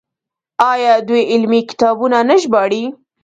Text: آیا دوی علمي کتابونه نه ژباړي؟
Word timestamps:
آیا 0.71 0.93
دوی 1.07 1.21
علمي 1.31 1.61
کتابونه 1.69 2.17
نه 2.29 2.35
ژباړي؟ 2.41 2.83